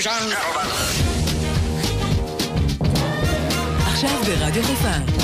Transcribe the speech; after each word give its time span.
ז'אן 0.00 0.28
קרוון. 0.42 0.66
עכשיו 3.86 4.10
ברדיו 4.26 4.62
חיפה. 4.62 5.18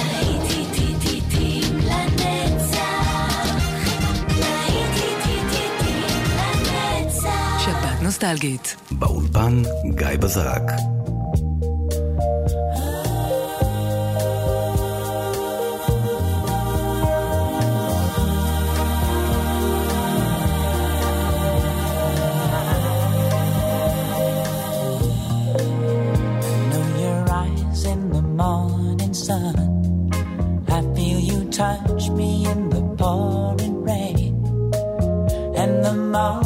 נוסטלגית. 8.03 8.77
באולפן 8.91 9.63
גיא 9.95 10.17
בזרק. 10.21 10.94
touch 31.55 32.11
me 32.11 32.45
in 32.47 32.69
the 32.69 32.83
pouring 32.99 33.85
rain 33.85 34.35
and 35.55 35.85
the 35.85 35.93
mountain 35.95 36.44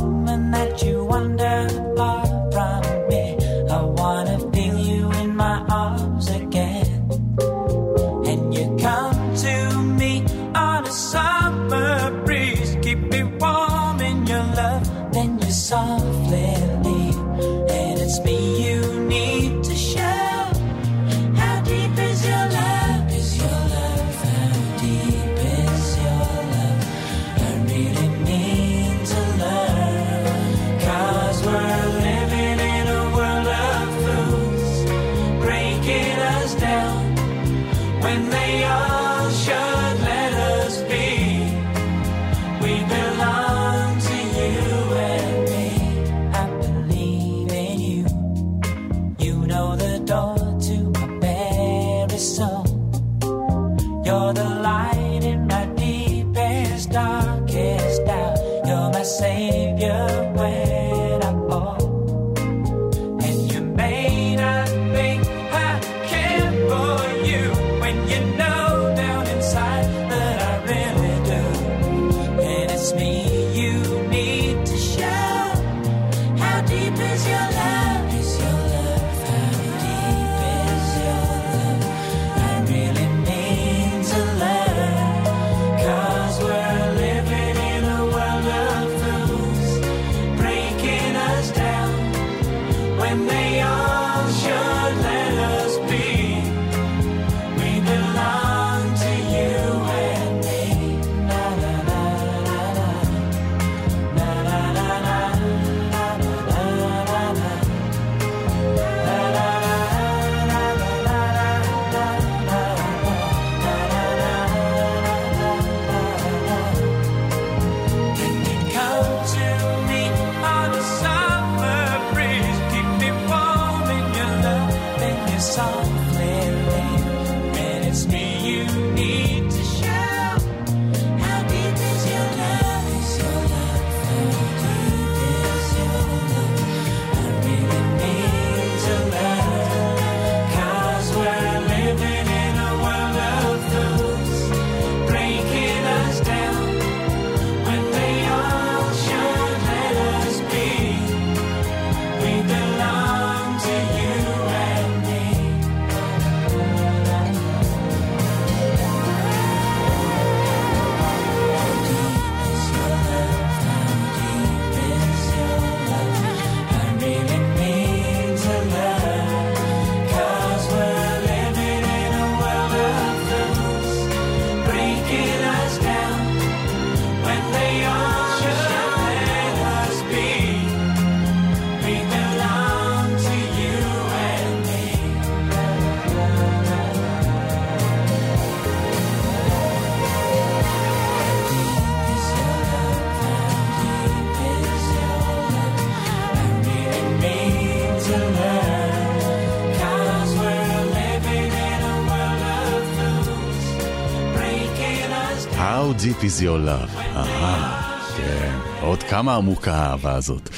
פיזיולב. 206.20 206.88
אהה, 206.96 207.82
כן. 208.16 208.58
עוד 208.80 209.02
כמה 209.02 209.36
עמוקה 209.36 209.74
האהבה 209.74 210.14
הזאת. 210.14 210.48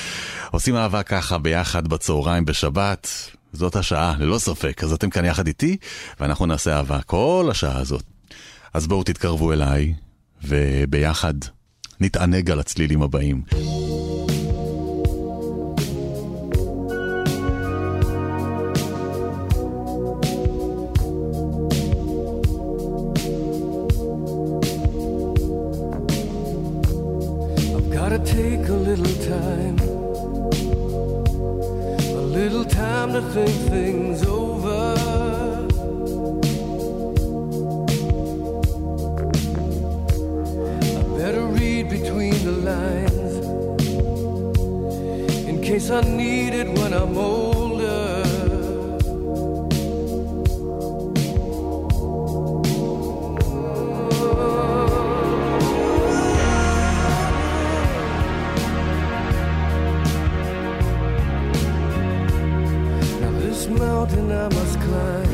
עושים 0.50 0.76
אהבה 0.76 1.03
ככה 1.03 1.38
ביחד 1.38 1.88
בצהריים 1.88 2.44
בשבת. 2.44 3.09
זאת 3.53 3.77
השעה, 3.77 4.15
ללא 4.18 4.39
ספק. 4.39 4.84
אז 4.84 4.92
אתם 4.92 5.10
כאן 5.10 5.24
יחד 5.24 5.47
איתי, 5.47 5.77
ואנחנו 6.21 6.47
נעשה 6.47 6.77
אהבה 6.77 7.03
כל 7.03 7.48
השעה 7.51 7.78
הזאת. 7.78 8.03
אז 8.74 8.86
בואו 8.86 9.03
תתקרבו 9.03 9.53
אליי, 9.53 9.95
וביחד 10.45 11.34
נתענג 12.01 12.51
על 12.51 12.60
הצלילים 12.60 13.03
הבאים. 13.03 13.42
Mountain 64.10 64.33
I 64.33 64.48
must 64.54 64.80
climb 64.80 65.29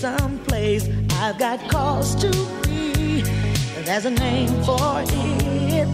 someplace 0.00 0.88
I've 1.10 1.38
got 1.38 1.60
cause 1.68 2.14
to 2.22 2.30
be. 2.62 3.20
There's 3.84 4.06
a 4.06 4.10
name 4.10 4.48
for 4.64 5.02
it. 5.02 5.88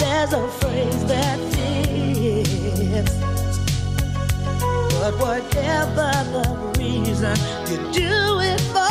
There's 0.00 0.32
a 0.32 0.48
phrase 0.48 1.04
that 1.04 1.38
fits. 1.54 3.14
But 4.98 5.14
whatever 5.20 6.10
the 6.34 6.44
reason, 6.76 7.36
you 7.68 7.76
do 7.92 8.40
it 8.40 8.60
for. 8.72 8.83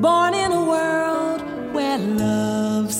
born 0.00 0.34
in 0.34 0.52
a 0.52 0.64
world 0.64 1.42
where 1.74 1.98
love. 1.98 2.92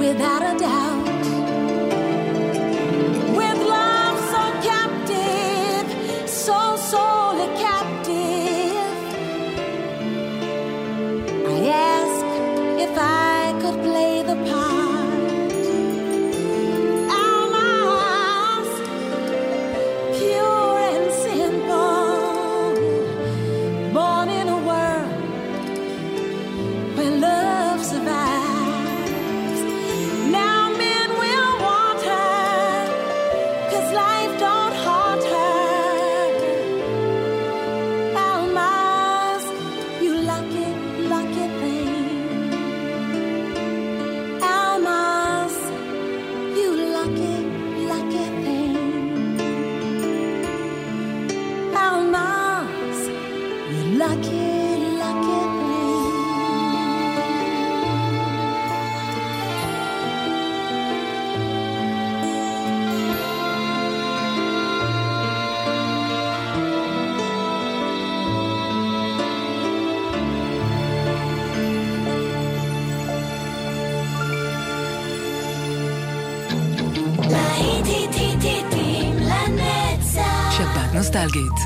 without 0.00 0.56
a 0.56 0.58
doubt. 0.58 0.89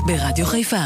ברדיו 0.07 0.45
חיפה. 0.45 0.83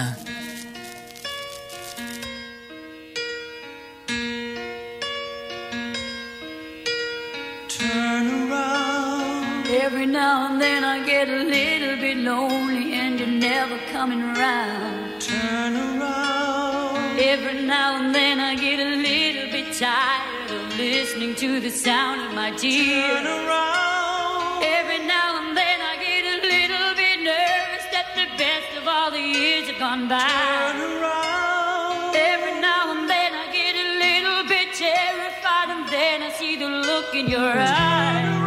Every 9.86 10.08
now 10.22 10.36
and 10.48 10.62
then 10.62 10.82
I 10.84 10.98
get 11.14 11.28
a 11.30 11.42
little 11.58 11.96
bit 12.06 12.18
lonely 12.32 12.88
and 13.02 13.14
you're 13.20 13.38
never 13.50 13.78
coming 13.94 14.22
around. 14.32 15.22
Turn 15.30 15.74
around. 15.76 17.20
Every 17.34 17.58
now 17.76 17.90
and 18.00 18.10
then 18.20 18.36
I 18.50 18.52
get 18.68 18.78
a 18.88 18.92
little 19.10 19.48
bit 19.56 19.68
tired 19.86 20.50
of 20.58 20.64
listening 20.78 21.34
to 21.44 21.50
the 21.66 21.74
sound 21.88 22.18
of 22.26 22.32
my 22.42 22.50
tears. 22.64 23.10
Turn 23.16 23.28
around. 23.28 24.64
Every 24.78 25.02
now 25.16 25.29
gone 29.90 30.08
by. 30.08 30.20
Turn 30.20 31.02
around. 31.02 32.16
Every 32.16 32.62
now 32.62 32.92
and 32.94 33.10
then 33.10 33.32
I 33.34 33.46
get 33.60 33.74
a 33.86 33.88
little 34.06 34.42
bit 34.48 34.68
terrified, 34.76 35.70
and 35.76 35.88
then 35.90 36.22
I 36.22 36.30
see 36.32 36.56
the 36.58 36.68
look 36.68 37.16
in 37.16 37.28
your 37.28 37.54
eyes. 37.58 38.39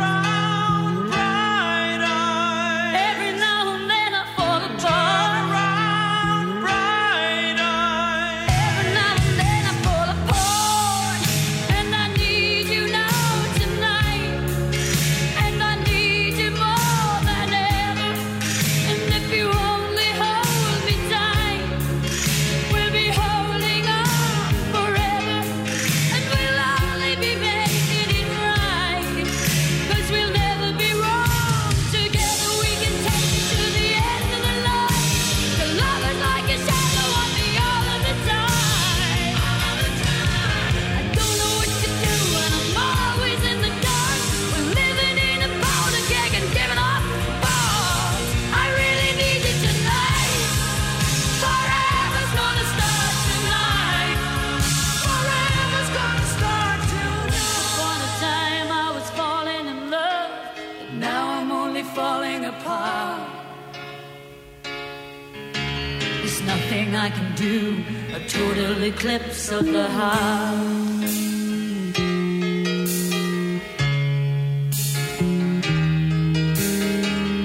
of 69.53 69.67
the 69.67 69.88
heart. 69.99 70.57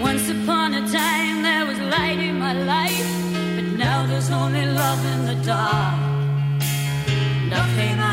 Once 0.01 0.29
upon 0.29 0.73
a 0.73 0.87
time 0.89 1.43
there 1.43 1.65
was 1.65 1.79
light 1.79 2.19
in 2.19 2.39
my 2.39 2.53
life, 2.53 3.11
but 3.55 3.67
now 3.77 4.05
there's 4.07 4.29
only 4.31 4.65
love 4.65 5.01
in 5.13 5.25
the 5.25 5.35
dark. 5.45 5.99
Nothing. 7.49 8.06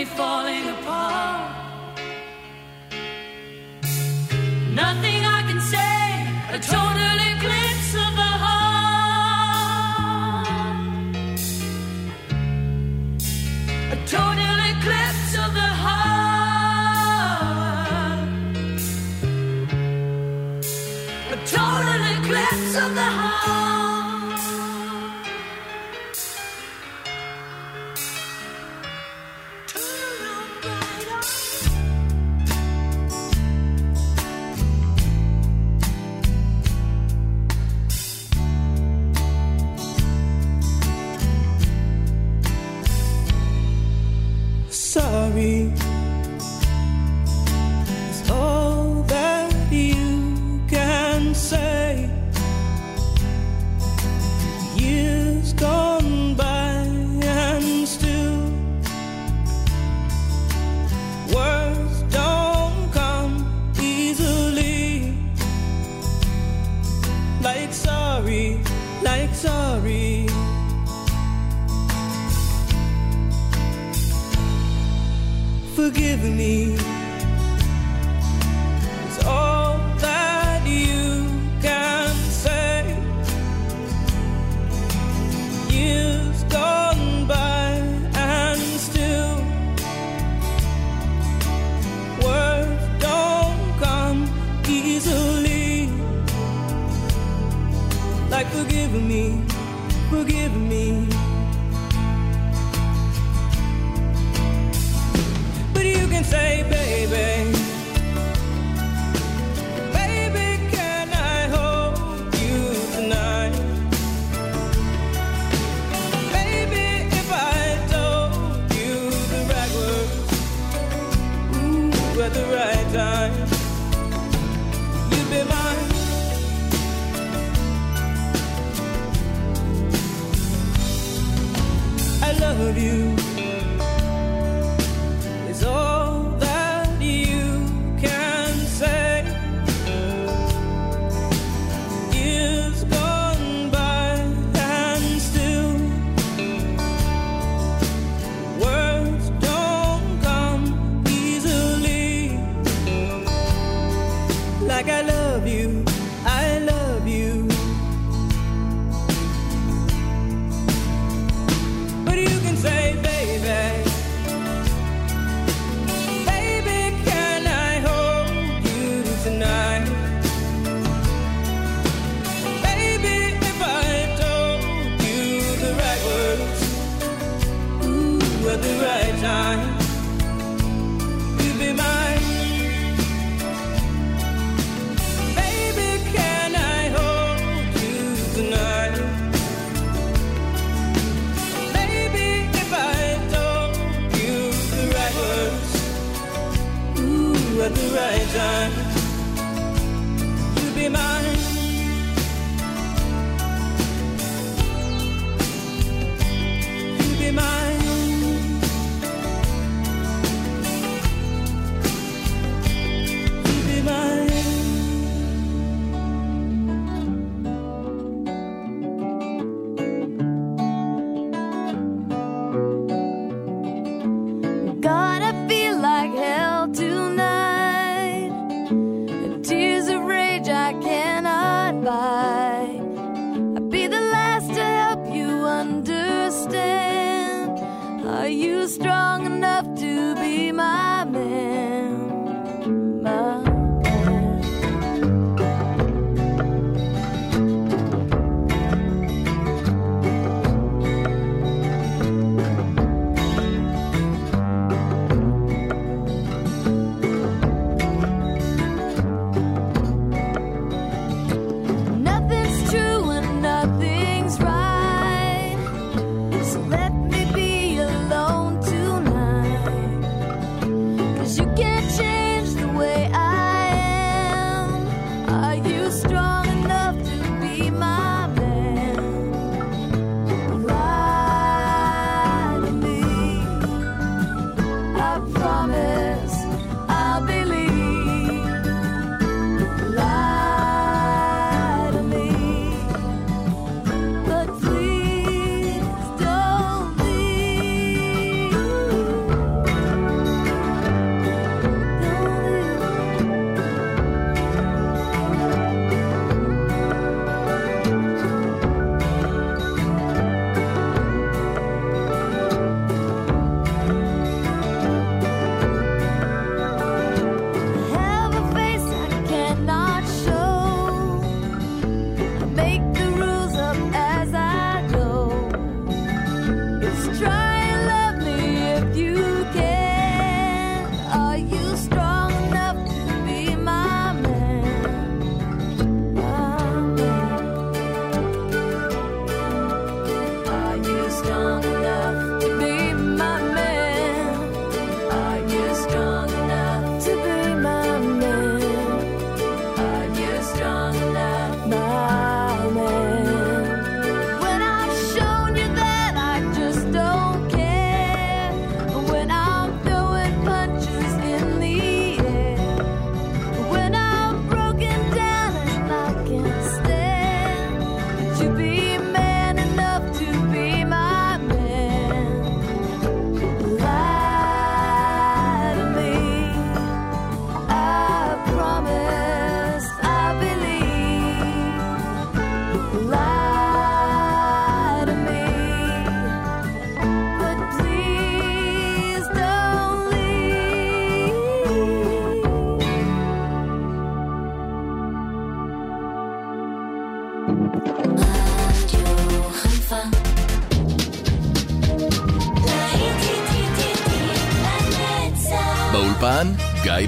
Me 0.00 0.06
falling 0.06 0.66
apart. 0.70 0.89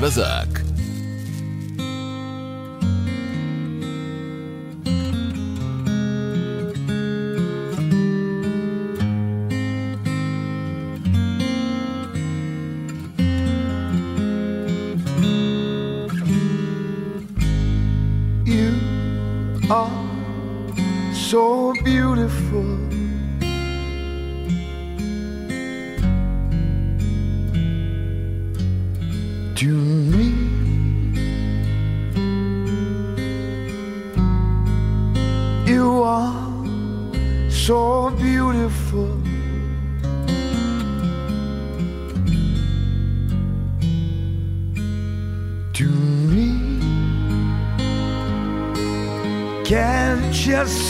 Bazaar. 0.03 0.52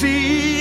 see. 0.03 0.52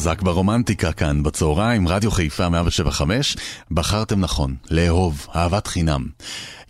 חזק 0.00 0.22
ברומנטיקה 0.22 0.92
כאן 0.92 1.22
בצהריים, 1.22 1.88
רדיו 1.88 2.10
חיפה 2.10 2.48
175, 2.48 3.36
בחרתם 3.70 4.20
נכון, 4.20 4.54
לאהוב, 4.70 5.26
אהבת 5.36 5.66
חינם. 5.66 6.06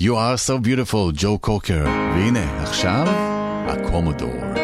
You 0.01 0.05
are 0.05 0.38
so 0.47 0.66
beautiful, 0.66 1.12
ג'ו 1.14 1.38
קוקר, 1.38 1.85
והנה 1.87 2.62
עכשיו, 2.62 3.07
הקומודור. 3.69 4.60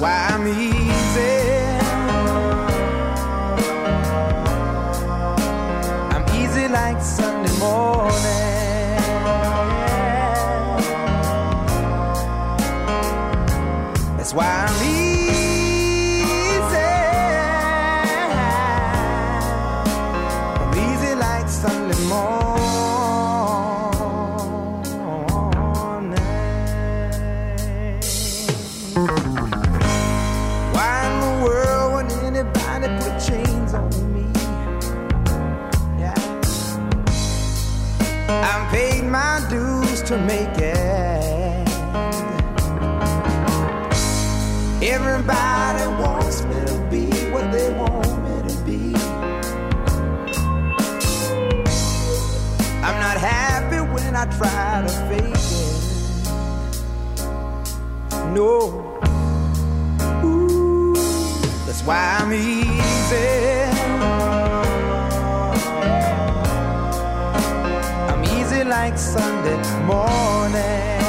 why 0.00 0.28
I'm 0.30 0.46
here. 0.46 0.89
door. 58.40 58.72
Ooh, 60.24 60.94
that's 61.66 61.82
why 61.82 62.00
I'm 62.18 62.32
easy. 62.32 63.28
I'm 68.10 68.22
easy 68.36 68.64
like 68.64 68.96
Sunday 68.96 69.60
morning. 69.84 70.99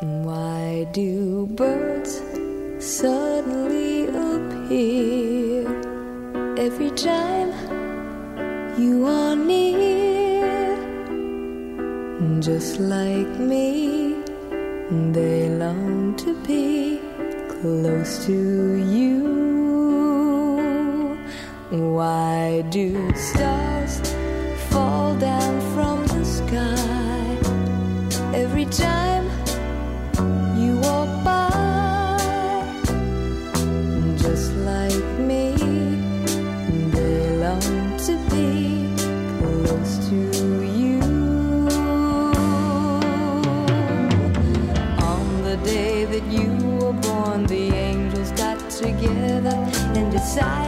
Why 0.00 0.86
do 0.92 1.46
birds 1.56 2.22
suddenly 2.78 4.06
appear 4.06 5.66
every 6.56 6.92
time 6.92 7.50
you 8.78 9.04
are 9.06 9.34
near? 9.34 10.76
Just 12.40 12.78
like 12.78 13.26
me, 13.40 14.14
they 15.10 15.48
long 15.48 16.14
to 16.18 16.32
be 16.46 17.00
close 17.60 18.24
to 18.26 18.76
you. 18.76 19.26
Why 21.70 22.62
do 22.70 23.12
stars? 23.16 24.17
decide 50.18 50.67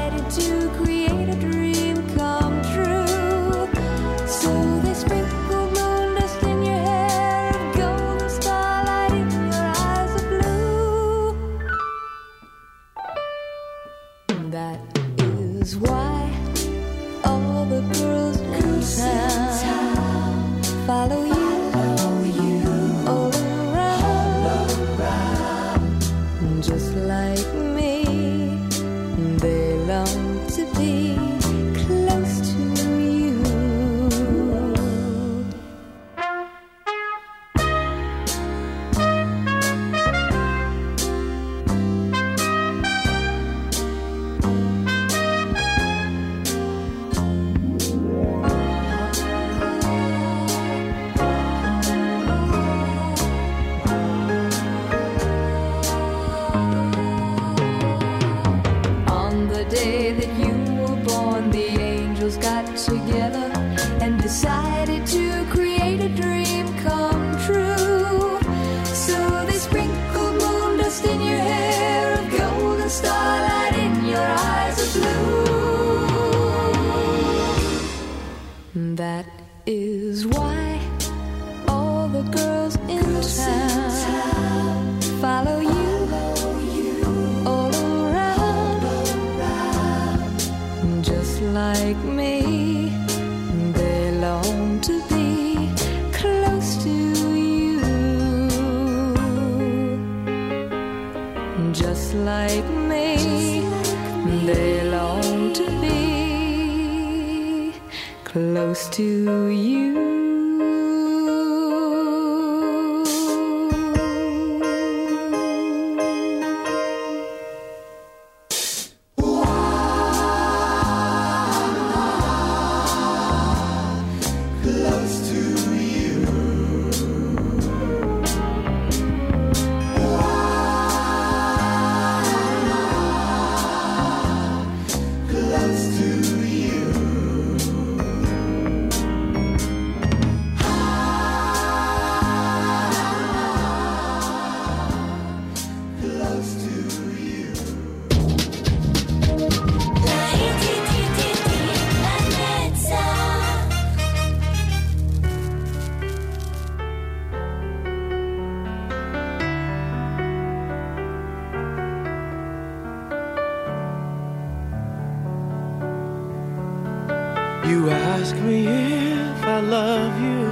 You 167.70 167.88
ask 167.88 168.34
me 168.34 168.66
if 168.66 169.44
I 169.44 169.60
love 169.60 170.20
you, 170.20 170.46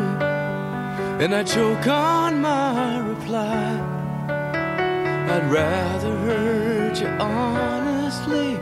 and 1.22 1.34
I 1.34 1.42
choke 1.42 1.88
on 1.88 2.40
my 2.40 2.98
reply. 3.00 3.70
I'd 5.32 5.50
rather 5.50 6.16
hurt 6.26 7.00
you 7.00 7.08
honestly 7.18 8.54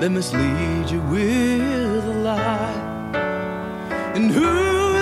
than 0.00 0.14
mislead 0.14 0.90
you 0.90 1.02
with 1.02 2.04
a 2.04 2.16
lie. 2.30 2.80
And 4.16 4.28
who 4.28 4.52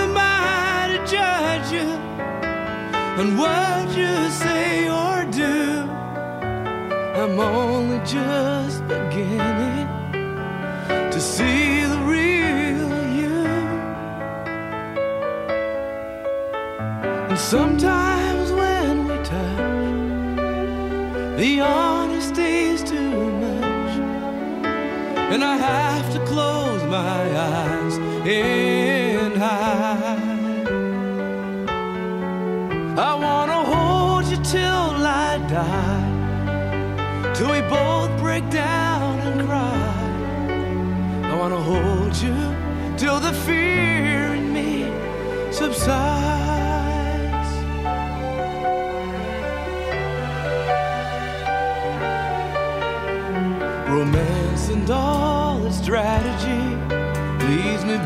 am 0.05 0.15
I 0.15 0.89
to 0.91 0.99
judge 1.15 1.71
you 1.77 1.89
on 3.19 3.37
what 3.41 3.87
you 3.97 4.13
say 4.29 4.87
or 5.01 5.25
do? 5.31 5.89
I'm 7.19 7.39
only 7.39 7.99
just 8.05 8.87
beginning 8.87 9.87
to 11.13 11.19
see 11.19 11.72
sometimes 17.53 18.51
when 18.51 19.07
we 19.07 19.15
touch, 19.17 20.37
the 21.37 21.57
honesty's 21.59 22.81
too 22.83 23.29
much, 23.45 23.93
and 25.33 25.43
I 25.43 25.55
have 25.57 26.11
to 26.13 26.19
close 26.25 26.83
my 26.85 27.21
eyes 27.53 27.95
and 28.25 29.33
hide. 29.37 30.67
I 33.11 33.13
wanna 33.25 33.61
hold 33.73 34.25
you 34.31 34.39
till 34.55 34.91
I 35.27 35.37
die, 35.59 37.33
till 37.35 37.51
we 37.51 37.61
both 37.77 38.11
break 38.19 38.49
down 38.49 39.19
and 39.27 39.35
cry. 39.47 39.93
I 41.31 41.33
wanna 41.41 41.61
hold 41.71 42.15
you 42.25 42.37
till 42.97 43.19
the 43.19 43.33
fear 43.45 44.33
in 44.39 44.51
me 44.57 44.91
subsides. 45.51 46.32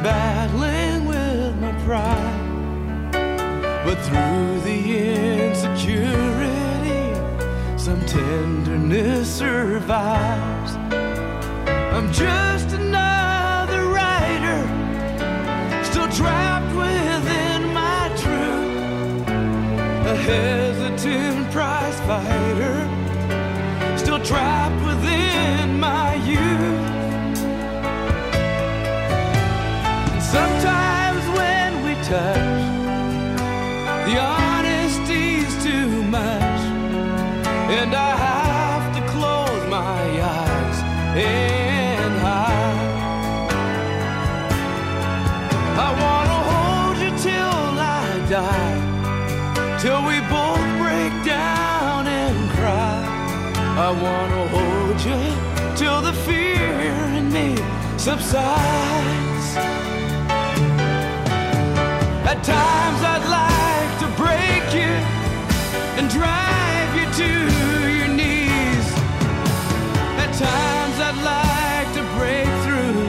Battling 0.08 1.06
with 1.06 1.54
my 1.64 1.74
pride. 1.84 3.12
But 3.86 3.98
through 4.08 4.62
the 4.70 4.80
insecurity, 5.48 7.04
some 7.78 8.02
tenderness 8.06 9.28
survives. 9.44 10.72
I'm 11.96 12.10
just 12.14 12.70
another 12.82 13.82
writer, 13.96 14.62
still 15.90 16.10
trapped 16.20 16.74
within 16.84 17.62
my 17.82 18.04
truth. 18.24 19.28
A 20.14 20.16
hesitant 20.30 21.52
prize 21.52 22.00
fighter, 22.10 22.78
still 23.98 24.22
trapped 24.24 24.57
I 53.98 54.04
wanna 54.04 54.48
hold 54.50 55.00
you 55.10 55.22
till 55.76 56.02
the 56.04 56.14
fear 56.14 57.00
in 57.18 57.34
me 57.34 57.56
subsides. 57.98 59.48
At 62.32 62.44
times 62.44 63.02
I'd 63.14 63.28
like 63.42 63.94
to 64.04 64.08
break 64.22 64.66
you 64.80 64.94
and 65.98 66.06
drive 66.12 66.92
you 67.00 67.06
to 67.22 67.30
your 67.98 68.12
knees. 68.20 68.88
At 70.24 70.32
times 70.48 70.98
I'd 71.08 71.22
like 71.34 71.90
to 71.98 72.04
break 72.20 72.50
through 72.66 73.02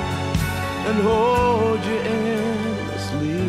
and 0.89 0.97
hold 1.03 1.80
you 1.84 1.99
endlessly. 2.16 3.45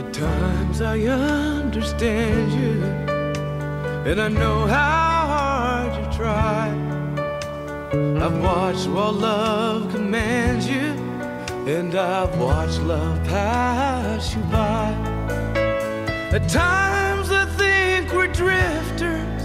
At 0.00 0.06
times 0.14 0.80
I 0.80 1.00
understand 1.00 2.52
you, 2.52 3.05
and 4.06 4.20
I 4.20 4.28
know 4.28 4.66
how 4.68 5.26
hard 5.34 5.92
you 5.98 6.16
try. 6.16 6.68
I've 8.24 8.40
watched 8.40 8.86
while 8.86 9.12
love 9.12 9.90
commands 9.90 10.68
you, 10.68 10.94
and 11.66 11.92
I've 11.92 12.38
watched 12.38 12.80
love 12.82 13.18
pass 13.24 14.32
you 14.32 14.42
by. 14.42 14.92
At 16.36 16.48
times 16.48 17.32
I 17.32 17.46
think 17.46 18.12
we're 18.12 18.32
drifters, 18.32 19.42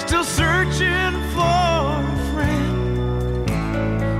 still 0.00 0.24
searching 0.24 1.12
for 1.34 1.92
a 2.00 2.16
friend, 2.32 3.50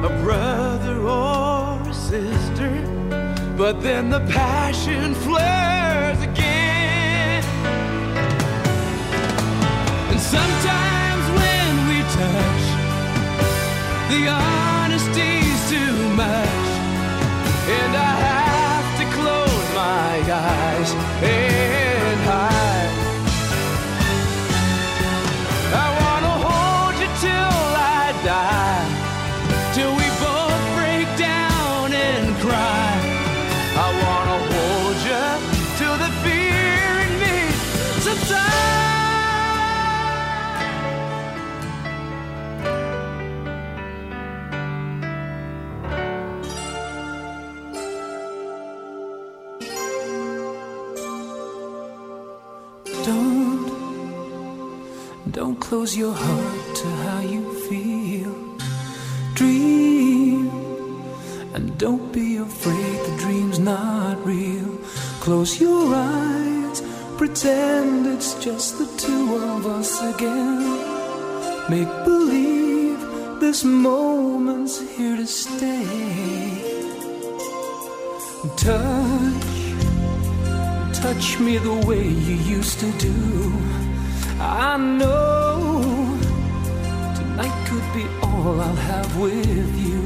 a 0.05 0.21
brother 0.23 1.01
or 1.01 1.81
a 1.89 1.95
sister. 1.95 2.73
But 3.57 3.81
then 3.81 4.11
the 4.11 4.21
passion 4.21 5.15
flares 5.15 5.76
the 14.25 14.31
honesty's 14.33 15.71
too 15.71 15.95
much. 16.17 16.69
And 17.69 17.97
I 17.97 18.16
close 55.87 55.99
your 55.99 56.15
heart 56.15 56.75
to 56.75 56.89
how 57.05 57.21
you 57.21 57.45
feel. 57.69 58.35
Dream, 59.35 60.51
and 61.55 61.79
don't 61.79 62.13
be 62.13 62.39
afraid 62.39 62.97
the 63.07 63.17
dream's 63.21 63.61
not 63.61 64.17
real. 64.27 64.79
Close 65.21 65.61
your 65.61 65.95
eyes, 65.95 66.83
pretend 67.17 68.05
it's 68.05 68.35
just 68.43 68.79
the 68.79 68.89
two 68.99 69.37
of 69.37 69.65
us 69.67 70.03
again. 70.03 70.59
Make 71.71 71.93
believe 72.05 72.99
this 73.39 73.63
moment's 73.63 74.81
here 74.97 75.17
to 75.17 75.27
stay. 75.27 75.87
Touch, 78.57 79.57
touch 81.01 81.39
me 81.39 81.59
the 81.59 81.85
way 81.87 82.03
you 82.03 82.37
used 82.57 82.81
to 82.81 82.91
do. 82.99 83.15
I 84.41 84.77
know 84.77 85.46
be 87.97 88.07
all 88.23 88.61
I'll 88.61 88.83
have 88.93 89.19
with 89.19 89.73
you. 89.89 90.03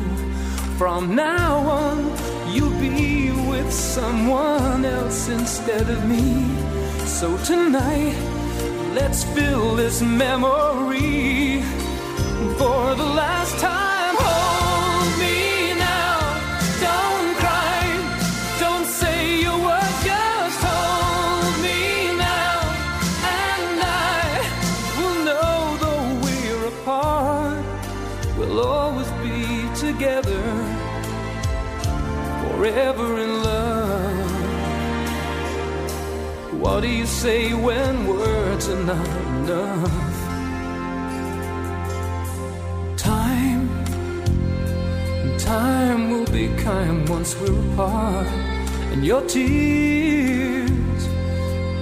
From 0.79 1.17
now 1.17 1.59
on, 1.59 1.99
you'll 2.53 2.79
be 2.79 3.33
with 3.51 3.73
someone 3.73 4.85
else 4.85 5.29
instead 5.29 5.91
of 5.91 6.01
me. 6.07 6.25
So 7.19 7.37
tonight, 7.39 8.15
let's 8.95 9.25
fill 9.35 9.75
this 9.75 10.01
memory 10.03 11.63
for 12.59 12.95
the 12.95 13.11
last 13.23 13.59
time. 13.59 13.90
Always 28.71 29.11
be 29.25 29.39
together, 29.87 30.43
forever 32.43 33.09
in 33.25 33.33
love. 33.43 34.31
What 36.61 36.81
do 36.83 36.89
you 36.89 37.07
say 37.07 37.53
when 37.53 38.07
words 38.07 38.69
are 38.69 38.85
not 38.85 39.09
enough? 39.27 40.17
Time, 42.97 43.69
time 45.39 46.11
will 46.11 46.31
be 46.41 46.47
kind 46.63 47.09
once 47.09 47.31
we're 47.41 47.73
apart, 47.73 48.29
and 48.93 49.05
your 49.05 49.23
tears, 49.27 51.03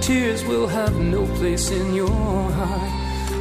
tears 0.01 0.43
will 0.45 0.67
have 0.67 0.95
no 0.95 1.27
place 1.37 1.69
in 1.69 1.93
your 1.93 2.09
heart. 2.09 2.98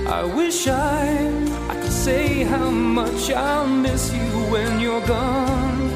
I 0.09 0.25
wish 0.25 0.67
I, 0.67 1.29
I 1.69 1.75
could 1.75 1.93
say 1.93 2.43
how 2.43 2.71
much 2.71 3.31
I'll 3.31 3.67
miss 3.67 4.11
you 4.11 4.31
when 4.51 4.81
you're 4.81 5.07
gone. 5.07 5.91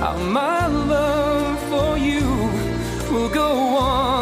How 0.00 0.16
my 0.16 0.66
love 0.66 1.58
for 1.68 1.98
you 1.98 2.24
will 3.12 3.28
go 3.28 3.76
on 3.76 4.19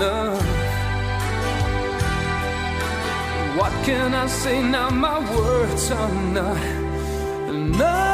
enough? 0.00 0.42
What 3.58 3.72
can 3.84 4.14
I 4.14 4.26
say 4.26 4.62
now? 4.62 4.90
My 4.90 5.18
words 5.36 5.90
are 5.90 6.14
not 6.32 6.56
enough. 7.48 8.09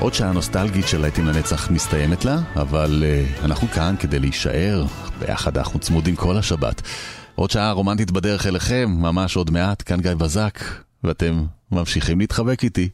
עוד 0.00 0.14
שעה 0.14 0.32
נוסטלגית 0.32 0.88
של 0.88 1.00
להיטים 1.00 1.26
לנצח 1.26 1.70
מסתיימת 1.70 2.24
לה, 2.24 2.36
אבל 2.56 3.04
uh, 3.04 3.44
אנחנו 3.44 3.68
כאן 3.68 3.94
כדי 4.00 4.18
להישאר, 4.18 4.84
ביחד 5.18 5.58
אנחנו 5.58 5.80
צמודים 5.80 6.16
כל 6.16 6.36
השבת. 6.36 6.82
עוד 7.34 7.50
שעה 7.50 7.72
רומנטית 7.72 8.10
בדרך 8.10 8.46
אליכם, 8.46 8.88
ממש 8.98 9.36
עוד 9.36 9.50
מעט, 9.50 9.82
כאן 9.86 10.00
גיא 10.00 10.14
בזק, 10.14 10.58
ואתם 11.04 11.44
ממשיכים 11.72 12.20
להתחבק 12.20 12.64
איתי. 12.64 12.88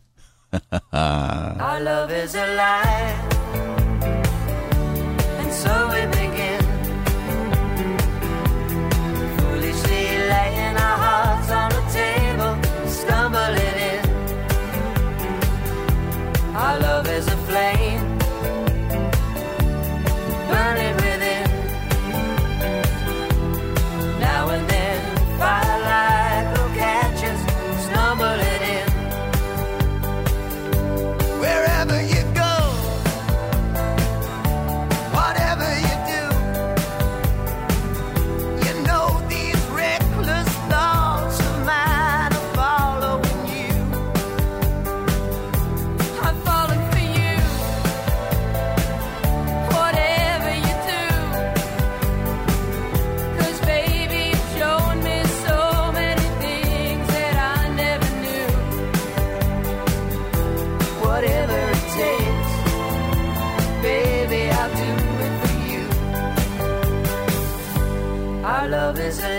Our 0.55 1.81
love 1.89 2.11
is 2.25 2.35
alive, 2.35 3.21
and 5.41 5.53
so 5.63 5.75
it 6.01 6.14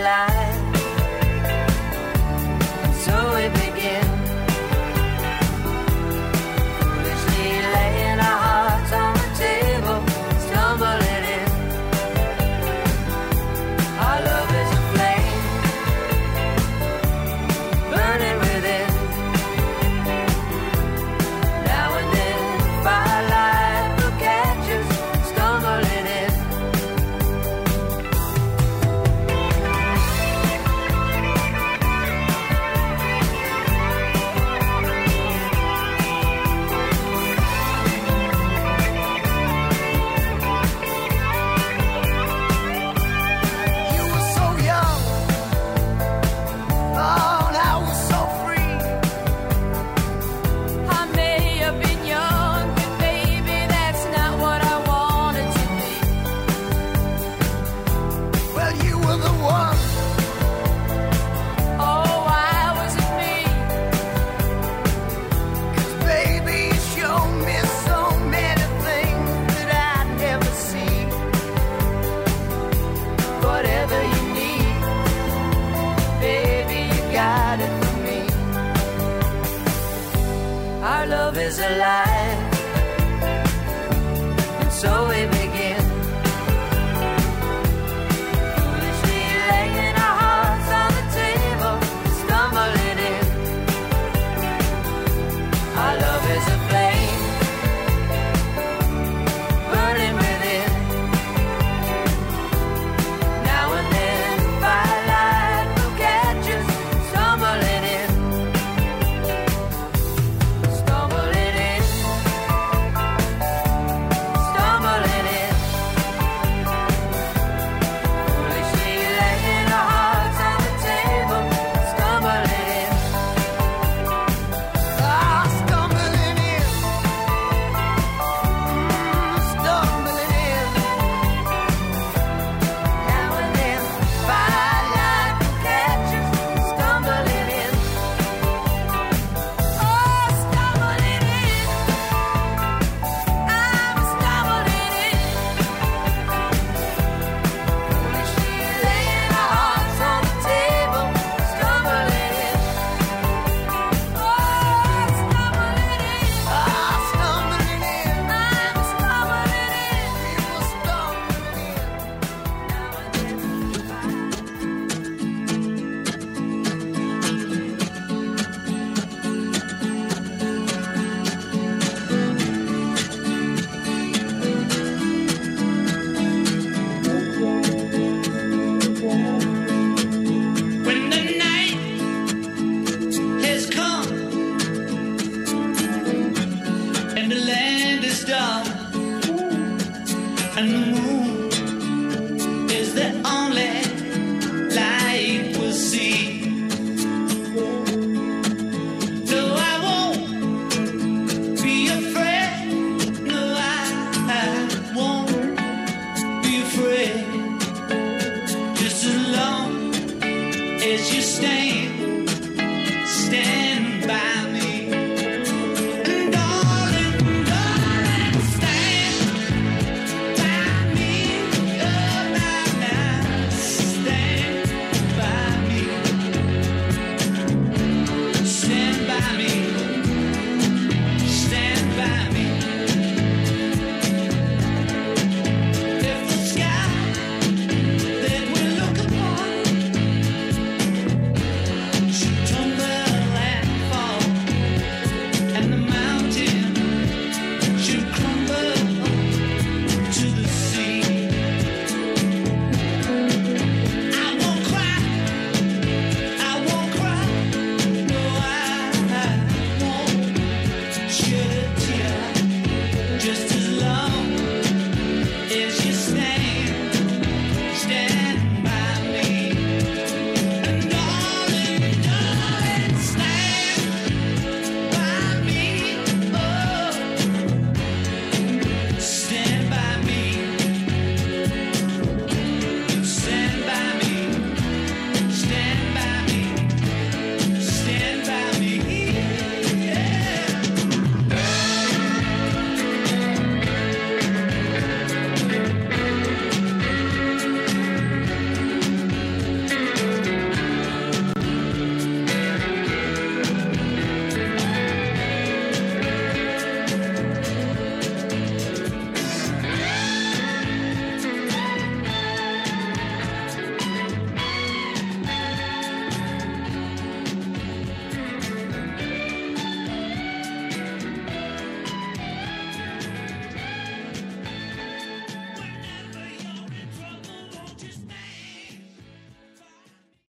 alive. 0.06 0.45